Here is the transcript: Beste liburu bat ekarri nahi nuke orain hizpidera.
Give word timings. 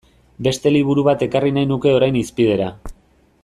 Beste 0.45 0.71
liburu 0.75 1.03
bat 1.09 1.25
ekarri 1.27 1.53
nahi 1.59 1.69
nuke 1.73 1.95
orain 1.99 2.19
hizpidera. 2.23 2.75